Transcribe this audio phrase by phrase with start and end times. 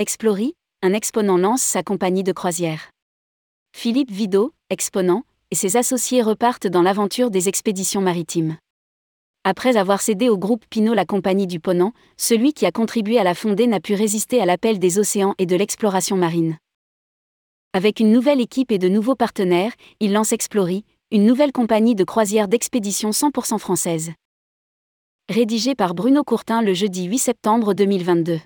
[0.00, 2.88] Explory, un exponent lance sa compagnie de croisière.
[3.76, 8.56] Philippe Vidot, exponent, et ses associés repartent dans l'aventure des expéditions maritimes.
[9.44, 13.24] Après avoir cédé au groupe Pinot la compagnie du Ponant, celui qui a contribué à
[13.24, 16.56] la fonder n'a pu résister à l'appel des océans et de l'exploration marine.
[17.74, 22.04] Avec une nouvelle équipe et de nouveaux partenaires, il lance Explory, une nouvelle compagnie de
[22.04, 24.12] croisière d'expédition 100% française.
[25.28, 28.40] Rédigé par Bruno Courtin le jeudi 8 septembre 2022.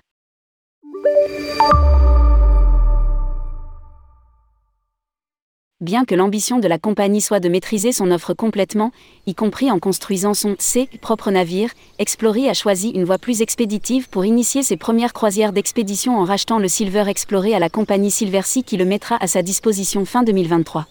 [5.85, 8.91] Bien que l'ambition de la compagnie soit de maîtriser son offre complètement,
[9.27, 11.69] y compris en construisant son C propre navire,
[11.99, 16.57] Explory a choisi une voie plus expéditive pour initier ses premières croisières d'expédition en rachetant
[16.57, 20.87] le Silver Explorer à la compagnie Silversea qui le mettra à sa disposition fin 2023.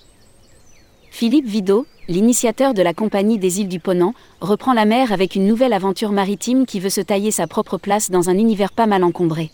[1.10, 5.48] Philippe Vidot, l'initiateur de la compagnie des îles du Ponant, reprend la mer avec une
[5.48, 9.02] nouvelle aventure maritime qui veut se tailler sa propre place dans un univers pas mal
[9.02, 9.50] encombré.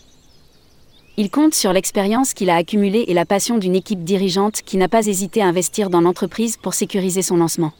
[1.17, 4.87] Il compte sur l'expérience qu'il a accumulée et la passion d'une équipe dirigeante qui n'a
[4.87, 7.73] pas hésité à investir dans l'entreprise pour sécuriser son lancement.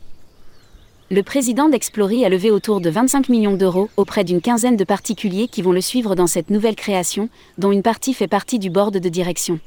[1.09, 5.47] Le président d'Explory a levé autour de 25 millions d'euros auprès d'une quinzaine de particuliers
[5.47, 8.97] qui vont le suivre dans cette nouvelle création, dont une partie fait partie du board
[8.97, 9.59] de direction.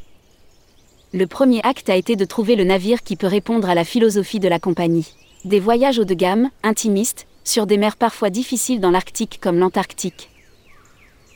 [1.12, 4.40] Le premier acte a été de trouver le navire qui peut répondre à la philosophie
[4.40, 5.14] de la compagnie.
[5.44, 10.30] Des voyages haut de gamme, intimistes, sur des mers parfois difficiles dans l'Arctique comme l'Antarctique.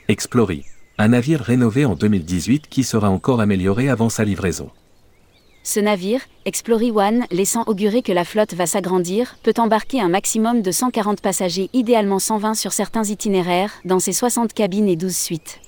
[0.08, 0.64] Explory
[1.00, 4.70] un navire rénové en 2018 qui sera encore amélioré avant sa livraison.
[5.62, 10.60] Ce navire, Explory One, laissant augurer que la flotte va s'agrandir, peut embarquer un maximum
[10.60, 15.60] de 140 passagers, idéalement 120 sur certains itinéraires, dans ses 60 cabines et 12 suites.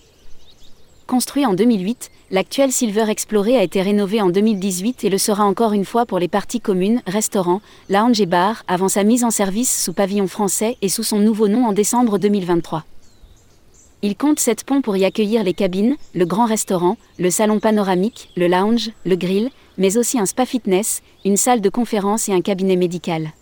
[1.06, 5.75] Construit en 2008, l'actuel Silver Explorer a été rénové en 2018 et le sera encore
[5.75, 9.84] une fois pour les parties communes, restaurants, lounge et bar, avant sa mise en service
[9.84, 12.84] sous pavillon français et sous son nouveau nom en décembre 2023.
[14.03, 18.31] Il compte sept ponts pour y accueillir les cabines, le grand restaurant, le salon panoramique,
[18.34, 22.41] le lounge, le grill, mais aussi un spa fitness, une salle de conférence et un
[22.41, 23.33] cabinet médical.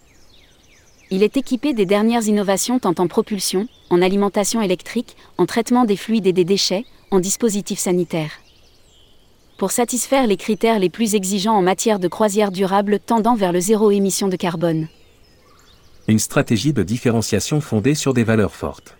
[1.10, 5.96] Il est équipé des dernières innovations tant en propulsion, en alimentation électrique, en traitement des
[5.96, 8.32] fluides et des déchets, en dispositifs sanitaires.
[9.58, 13.60] Pour satisfaire les critères les plus exigeants en matière de croisière durable tendant vers le
[13.60, 14.88] zéro émission de carbone.
[16.08, 18.98] Une stratégie de différenciation fondée sur des valeurs fortes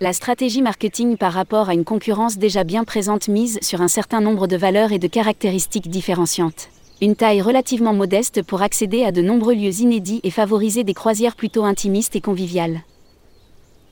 [0.00, 4.20] la stratégie marketing par rapport à une concurrence déjà bien présente mise sur un certain
[4.20, 6.68] nombre de valeurs et de caractéristiques différenciantes.
[7.00, 11.34] Une taille relativement modeste pour accéder à de nombreux lieux inédits et favoriser des croisières
[11.34, 12.82] plutôt intimistes et conviviales.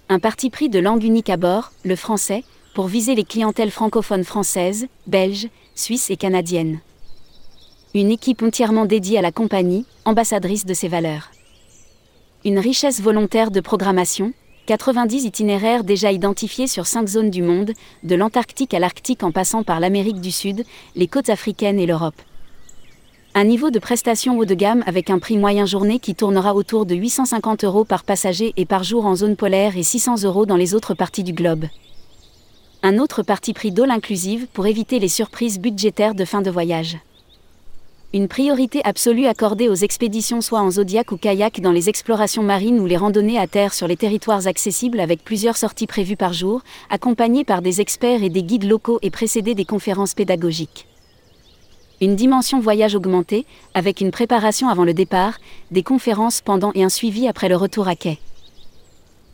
[0.09, 2.45] Un parti pris de langue unique à bord, le français,
[2.75, 6.79] pour viser les clientèles francophones françaises, belges, suisses et canadiennes.
[7.95, 11.31] Une équipe entièrement dédiée à la compagnie, ambassadrice de ces valeurs.
[12.45, 14.33] Une richesse volontaire de programmation,
[14.67, 17.71] 90 itinéraires déjà identifiés sur 5 zones du monde,
[18.03, 20.65] de l'Antarctique à l'Arctique en passant par l'Amérique du Sud,
[20.97, 22.21] les côtes africaines et l'Europe.
[23.35, 26.85] Un niveau de prestation haut de gamme avec un prix moyen journée qui tournera autour
[26.85, 30.57] de 850 euros par passager et par jour en zone polaire et 600 euros dans
[30.57, 31.67] les autres parties du globe.
[32.83, 36.99] Un autre parti prix d'all inclusive pour éviter les surprises budgétaires de fin de voyage.
[38.17, 42.81] Une priorité absolue accordée aux expéditions soit en zodiac ou kayak dans les explorations marines
[42.81, 46.63] ou les randonnées à terre sur les territoires accessibles avec plusieurs sorties prévues par jour,
[46.89, 50.89] accompagnées par des experts et des guides locaux et précédées des conférences pédagogiques.
[52.01, 53.45] Une dimension voyage augmentée,
[53.75, 55.39] avec une préparation avant le départ,
[55.71, 58.19] des conférences pendant et un suivi après le retour à quai.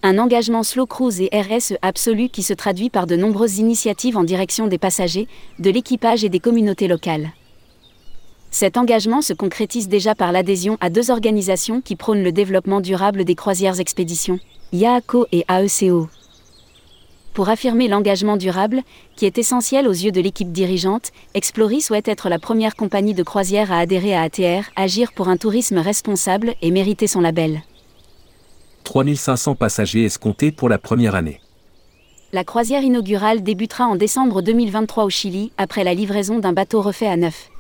[0.03, 4.25] Un engagement slow cruise et RSE absolu qui se traduit par de nombreuses initiatives en
[4.25, 5.29] direction des passagers,
[5.61, 7.31] de l'équipage et des communautés locales.
[8.53, 13.25] Cet engagement se concrétise déjà par l'adhésion à deux organisations qui prônent le développement durable
[13.25, 14.39] des croisières expéditions,
[14.75, 16.11] IAACO et AECO.
[17.33, 18.83] Pour affirmer l'engagement durable,
[19.17, 23.23] qui est essentiel aux yeux de l'équipe dirigeante, Explory souhaite être la première compagnie de
[23.23, 27.63] croisière à adhérer à ATR, agir pour un tourisme responsable et mériter son label.
[28.85, 31.41] 3500 passagers escomptés pour la première année.
[32.35, 37.07] La croisière inaugurale débutera en décembre 2023 au Chili, après la livraison d'un bateau refait
[37.07, 37.52] à neuf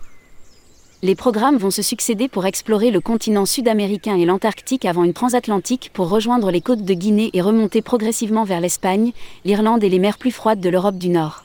[1.05, 5.91] les programmes vont se succéder pour explorer le continent sud-américain et l'Antarctique avant une transatlantique
[5.93, 9.11] pour rejoindre les côtes de Guinée et remonter progressivement vers l'Espagne,
[9.45, 11.45] l'Irlande et les mers plus froides de l'Europe du Nord.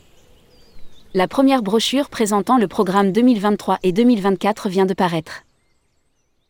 [1.15, 5.41] La première brochure présentant le programme 2023 et 2024 vient de paraître.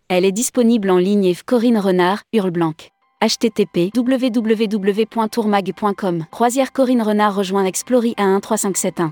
[0.10, 8.16] Elle est disponible en ligne et Corinne Renard, http www.tourmag.com Croisière Corinne Renard rejoint Explory
[8.18, 9.12] A13571.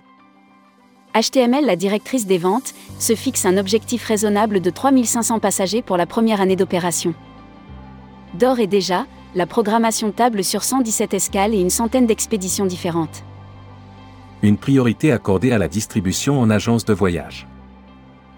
[1.15, 6.06] HTML, la directrice des ventes, se fixe un objectif raisonnable de 3500 passagers pour la
[6.06, 7.13] première année d'opération.
[8.33, 13.23] D'or et déjà, la programmation table sur 117 escales et une centaine d'expéditions différentes.
[14.41, 17.47] Une priorité accordée à la distribution en agence de voyage.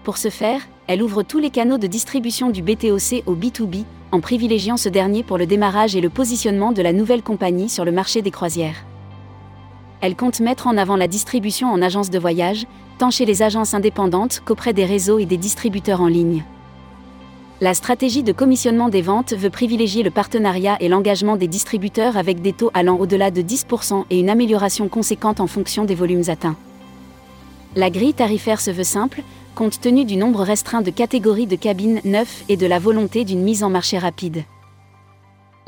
[0.04, 4.20] Pour ce faire, elle ouvre tous les canaux de distribution du BTOC au B2B, en
[4.20, 7.92] privilégiant ce dernier pour le démarrage et le positionnement de la nouvelle compagnie sur le
[7.92, 8.84] marché des croisières.
[10.00, 12.66] Elle compte mettre en avant la distribution en agence de voyage,
[12.98, 16.44] tant chez les agences indépendantes qu'auprès des réseaux et des distributeurs en ligne.
[17.60, 22.40] La stratégie de commissionnement des ventes veut privilégier le partenariat et l'engagement des distributeurs avec
[22.40, 26.56] des taux allant au-delà de 10% et une amélioration conséquente en fonction des volumes atteints.
[27.74, 29.22] La grille tarifaire se veut simple,
[29.56, 33.42] compte tenu du nombre restreint de catégories de cabines neuves et de la volonté d'une
[33.42, 34.44] mise en marché rapide.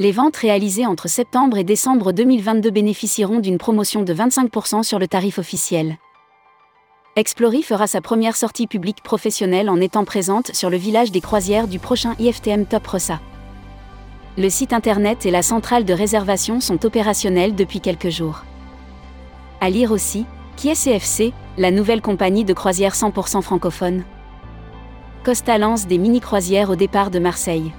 [0.01, 5.07] Les ventes réalisées entre septembre et décembre 2022 bénéficieront d'une promotion de 25% sur le
[5.07, 5.99] tarif officiel.
[7.17, 11.69] Explory fera sa première sortie publique professionnelle en étant présente sur le village des croisières
[11.69, 13.21] du prochain IFTM Top Rossa.
[14.39, 18.45] Le site internet et la centrale de réservation sont opérationnels depuis quelques jours.
[19.61, 20.25] À lire aussi,
[20.57, 24.05] qui est CFC, la nouvelle compagnie de croisière 100% francophone?
[25.25, 27.71] Costa lance des mini-croisières au départ de Marseille.